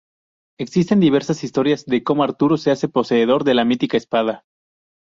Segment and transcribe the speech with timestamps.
[0.59, 4.45] Existen diversas historias de cómo Arturo se hace poseedor de la mítica espada.